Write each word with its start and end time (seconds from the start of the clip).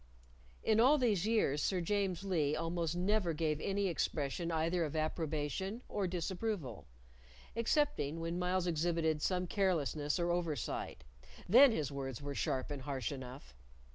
In 0.63 0.79
all 0.79 0.97
these 0.97 1.27
years 1.27 1.61
Sir 1.61 1.79
James 1.79 2.23
Lee 2.23 2.55
almost 2.55 2.95
never 2.95 3.33
gave 3.33 3.61
any 3.61 3.85
expression 3.85 4.51
either 4.51 4.83
of 4.83 4.95
approbation 4.95 5.83
or 5.87 6.07
disapproval 6.07 6.87
excepting 7.55 8.19
when 8.19 8.39
Myles 8.39 8.65
exhibited 8.65 9.21
some 9.21 9.45
carelessness 9.45 10.17
or 10.19 10.31
oversight. 10.31 11.03
Then 11.47 11.71
his 11.71 11.91
words 11.91 12.19
were 12.19 12.33
sharp 12.33 12.71
and 12.71 12.81
harsh 12.81 13.11
enough. 13.11 13.53